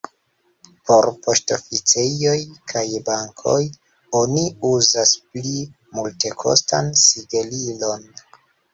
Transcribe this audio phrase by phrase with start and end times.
[0.91, 2.33] Por poŝtoficejoj
[2.73, 3.59] kaj bankoj
[4.23, 5.55] oni uzas pli
[6.01, 8.15] multekostan sigelilon.